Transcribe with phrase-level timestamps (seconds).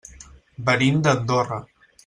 [0.69, 1.63] Venim d'Andorra.